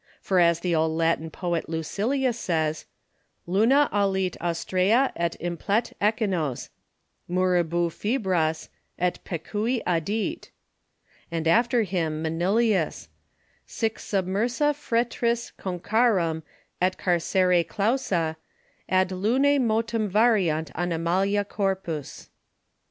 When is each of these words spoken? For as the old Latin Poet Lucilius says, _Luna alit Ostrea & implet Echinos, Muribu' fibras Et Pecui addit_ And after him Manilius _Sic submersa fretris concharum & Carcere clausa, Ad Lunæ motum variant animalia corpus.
For 0.19 0.39
as 0.39 0.61
the 0.61 0.73
old 0.73 0.93
Latin 0.97 1.29
Poet 1.29 1.69
Lucilius 1.69 2.39
says, 2.39 2.85
_Luna 3.47 3.87
alit 3.91 4.35
Ostrea 4.41 5.13
& 5.15 5.15
implet 5.39 5.93
Echinos, 6.01 6.69
Muribu' 7.29 7.91
fibras 7.91 8.69
Et 8.97 9.23
Pecui 9.25 9.83
addit_ 9.85 10.39
And 11.29 11.47
after 11.47 11.83
him 11.83 12.23
Manilius 12.23 13.09
_Sic 13.67 13.97
submersa 13.99 14.73
fretris 14.73 15.51
concharum 15.59 16.41
& 16.81 16.81
Carcere 16.81 17.63
clausa, 17.67 18.37
Ad 18.89 19.09
Lunæ 19.09 19.59
motum 19.61 20.07
variant 20.09 20.71
animalia 20.73 21.45
corpus. 21.47 22.31